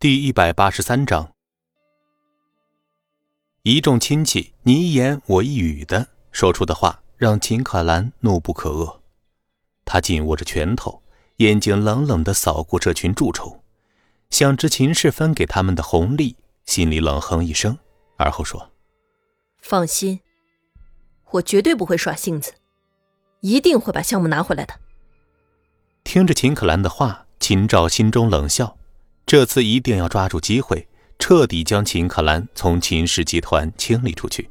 [0.00, 1.32] 第一百八十三章，
[3.64, 9.00] 一众亲戚你一言我一语的说出的话，让秦可兰怒不可遏。
[9.84, 11.02] 他紧握着拳头，
[11.38, 13.60] 眼睛冷冷的扫过这群蛀虫，
[14.30, 17.76] 想着秦氏分给他们的红利，心里冷哼一声，
[18.18, 18.70] 而后说
[19.60, 20.20] ：“放心，
[21.32, 22.54] 我绝对不会耍性子，
[23.40, 24.78] 一定会把项目拿回来的。”
[26.04, 28.77] 听着秦可兰的话，秦照心中冷笑。
[29.28, 34.48] 这次一定要抓住机会，彻底将秦可兰从秦氏集团清理出去。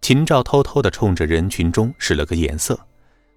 [0.00, 2.76] 秦照偷偷的冲着人群中使了个眼色，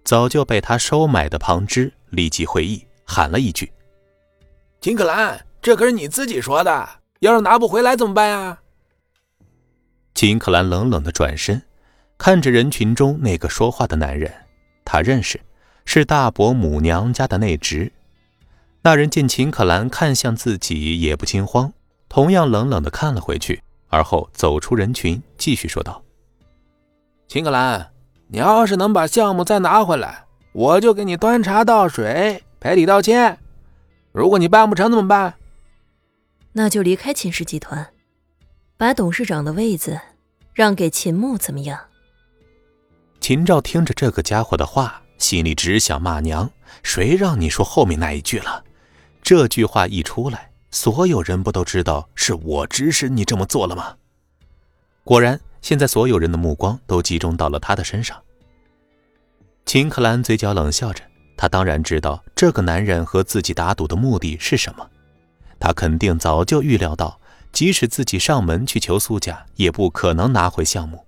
[0.03, 3.71] 早就被他收买的旁支立即会意，喊了一句
[4.81, 6.89] ：“秦可兰，这可是你自己说的，
[7.19, 8.57] 要是拿不回来怎么办呀？”
[10.15, 11.61] 秦可兰冷冷的转身，
[12.17, 14.33] 看着人群中那个说话的男人，
[14.83, 15.39] 他认识，
[15.85, 17.91] 是大伯母娘家的内侄。
[18.85, 21.71] 那人见秦可兰看向自己，也不惊慌，
[22.09, 26.03] 同样冷冷地看了回去，而后走出人群，继续说道
[27.29, 27.93] ：“秦可兰，
[28.27, 33.39] 你要是能把项目再拿回来，我就给你端茶倒水，赔礼道歉。
[34.11, 35.35] 如果你办不成，怎么办？
[36.51, 37.87] 那就离开秦氏集团，
[38.75, 39.97] 把董事长的位子
[40.53, 41.79] 让给秦牧，怎么样？”
[43.21, 46.51] 秦照听着这个家伙的话，心里只想骂娘
[46.83, 48.61] ：“谁让你说后面那一句了？”
[49.23, 53.95] 这句话一出来，所有人不都知道是我指使你这么做了吗？
[55.05, 58.21] 果然，现在所有人的目光都集中到了他的身上。
[59.65, 61.01] 秦可兰嘴角冷笑着，
[61.37, 64.85] 他当然知道这个男人和自己打赌的目的是什么。
[65.57, 67.17] 他肯定早就预料到，
[67.53, 71.05] 即使自己上门去求苏家，也不可能拿回项目。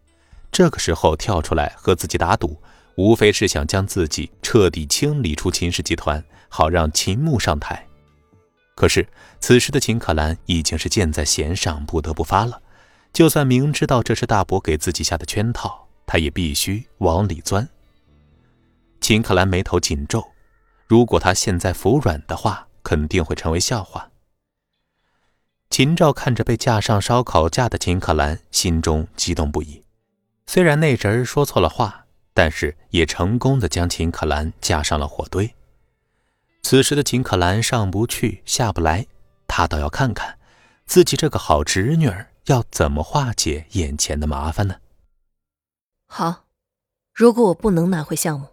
[0.54, 2.58] 这个时候跳出来和自己打赌，
[2.96, 7.85] 无非是想将自己彻底清理出秦氏集团，好让秦牧上台。
[8.76, 9.08] 可是，
[9.40, 12.62] 此时的秦可兰已经是箭在弦上，不得不发了。
[13.14, 17.68] 就算明知道这是大伯给自己下的圈套，他也必须往里钻。
[19.00, 20.26] 秦可兰眉头紧皱，
[20.88, 24.12] 如果他现在服软的话，肯定会成为笑话。
[25.70, 29.82] 秦照看着被架上烧烤架的秦可兰，心中激动不已。
[30.48, 35.56] 虽然那人说错了话，但是也成功的将秦可兰架上了火堆。
[36.68, 39.06] 此时的秦可兰上不去下不来，
[39.48, 40.40] 她倒要看看
[40.88, 44.78] 自己这个好侄女儿要怎么化解眼前的麻烦呢？
[46.08, 46.46] 好，
[47.14, 48.48] 如果我不能拿回项目，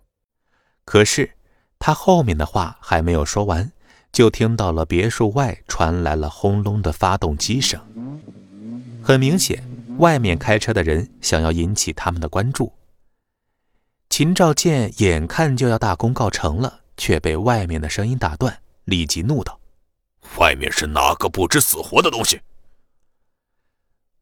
[0.84, 1.32] 可是
[1.78, 3.72] 他后面的话还没有说完，
[4.12, 7.80] 就听到了别墅外传来了轰隆的发动机声。
[9.02, 9.64] 很明显，
[9.96, 12.74] 外面开车的人想要引起他们的关注。
[14.10, 16.80] 秦兆健眼看就要大功告成了。
[16.96, 19.58] 却被外面的声音打断，立即怒道
[20.38, 22.40] ：“外面是哪个不知死活的东西？”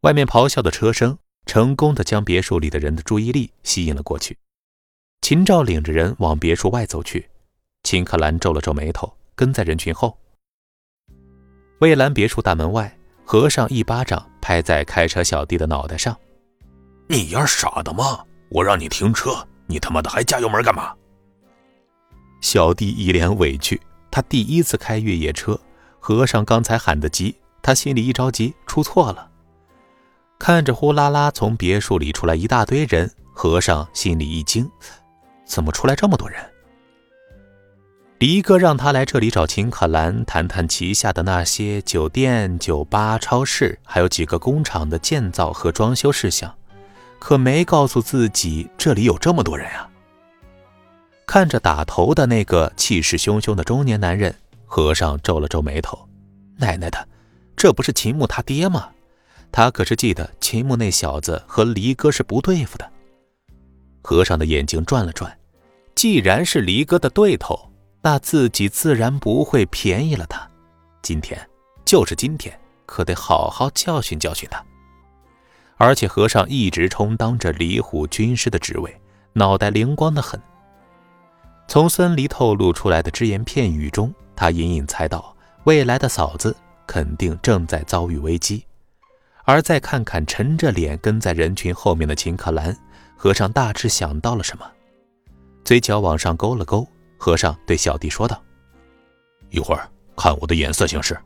[0.02, 4.38] 外面咆哮的车声成功的将别墅里的人的注意力吸引了过去。
[5.20, 7.28] 秦照领着人往别墅外走去，
[7.82, 10.16] 秦可兰皱了皱眉头，跟在人群后。
[11.80, 16.18] 蔚蓝别墅大门外，和尚一巴掌拍在开车小弟的脑袋上
[17.08, 18.24] ：“你丫傻的吗？
[18.50, 20.94] 我让你停车，你他妈的还加油门干嘛？”
[22.40, 23.80] 小弟一脸委屈，
[24.10, 25.58] 他第一次开越野车。
[25.98, 29.28] 和尚刚才喊得急，他心里一着急，出错了。
[30.38, 34.68] 看着呼啦啦从别墅里出来一大堆人，和尚心里一惊：
[35.44, 36.40] 怎么出来这么多人？
[38.18, 46.54] 黎哥让他来这里找秦可兰，谈谈旗下的那些酒店、酒吧、超市，还有几个工厂的建造和装修事项，
[47.18, 49.88] 可没告诉自己这里有这么多人啊。
[51.30, 54.34] 看着打头的那个气势汹汹的中年男人，
[54.66, 55.96] 和尚皱了皱眉头。
[56.56, 57.06] 奶奶的，
[57.56, 58.88] 这不是秦牧他爹吗？
[59.52, 62.92] 他可是记得秦牧那小子和黎哥是不对付的。
[64.02, 65.38] 和尚的眼睛转了转，
[65.94, 67.70] 既然是黎哥的对头，
[68.02, 70.44] 那自己自然不会便宜了他。
[71.00, 71.40] 今天
[71.84, 74.60] 就是今天，可得好好教训教训他。
[75.76, 79.00] 而且和尚一直充当着李虎军师的职位，
[79.34, 80.42] 脑袋灵光的很。
[81.70, 85.32] 从孙离透露出来的只言片语中，他隐隐猜到
[85.62, 88.66] 未来的嫂子肯定正在遭遇危机。
[89.44, 92.76] 而再看看沉着脸跟在人群后面的秦可兰，
[93.16, 94.68] 和尚大致想到了什么，
[95.64, 96.84] 嘴角往上勾了勾。
[97.16, 98.42] 和尚对小弟说道
[99.50, 101.16] ：“一会儿看我的眼色行事。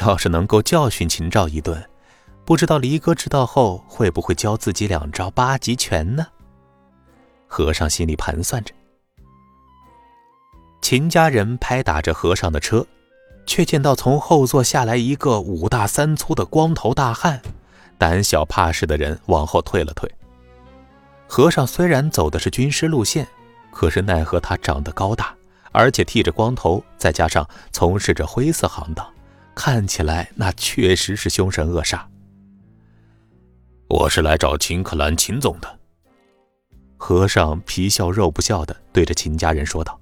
[0.00, 1.78] 要是能够教训秦照一顿，
[2.46, 6.26] 不知道离哥知道后会不会教自己两招八极拳呢？”
[7.46, 8.72] 和尚心里盘算着。
[10.84, 12.86] 秦家人拍打着和尚的车，
[13.46, 17.40] 却见到从后座下来一个五大三粗的光头大汉，
[17.96, 20.06] 胆小怕事的人往后退了退。
[21.26, 23.26] 和尚虽然走的是军师路线，
[23.70, 25.34] 可是奈何他长得高大，
[25.72, 29.10] 而且剃着光头，再加上从事着灰色行当，
[29.54, 32.02] 看起来那确实是凶神恶煞。
[33.88, 35.78] 我是来找秦可兰秦总的。
[36.98, 39.98] 和尚皮笑肉不笑的对着秦家人说道。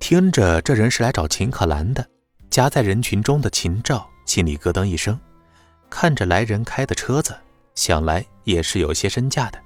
[0.00, 2.04] 听着这人是来找秦可兰的，
[2.48, 5.16] 夹在人群中的秦照心里咯噔一声，
[5.90, 7.36] 看着来人开的车子，
[7.74, 9.60] 想来也是有些身价的。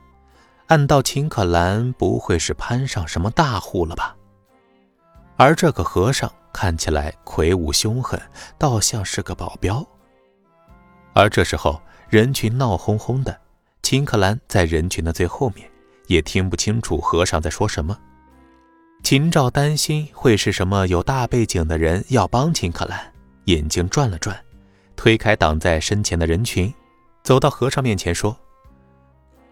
[0.67, 4.15] 暗道秦可兰不会是攀上什么大户了吧？
[5.37, 8.21] 而这个和尚看起来魁梧凶狠，
[8.59, 9.87] 倒像是个保镖。
[11.15, 13.41] 而这时候人群闹哄哄的，
[13.83, 15.71] 秦可兰在人群的最后面，
[16.09, 17.97] 也听不清楚和尚在说什么。
[19.15, 22.99] 秦照担心会是什么有大背景的人要帮秦可兰，
[23.45, 24.37] 眼睛转了转，
[24.97, 26.75] 推开挡在身前的人群，
[27.23, 28.37] 走到和尚面前说：“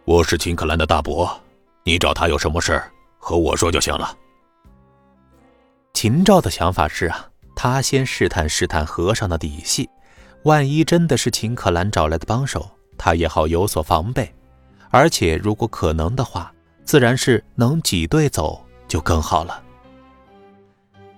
[0.05, 1.41] 我是秦可兰的大伯，
[1.85, 2.83] 你找他有什么事
[3.19, 4.19] 和我说就行了。”
[5.95, 9.89] 秦照的想法是啊，他先试探试探和尚的底细，
[10.43, 12.69] 万一真的是秦可兰找来的帮手，
[12.99, 14.29] 他也好有所防备。
[14.91, 18.62] 而且如果可能的话，自然是能挤兑走。
[18.93, 19.65] 就更好了。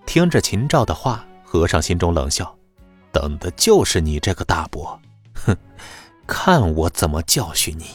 [0.07, 2.57] 听着秦照的话，和尚心中冷笑，
[3.11, 5.01] 等的就是你这个大伯，
[5.35, 5.57] 哼，
[6.25, 7.87] 看我怎么教训你。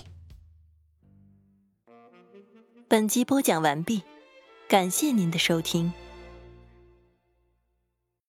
[2.90, 4.04] 本集播讲完毕，
[4.68, 5.94] 感谢您的收听。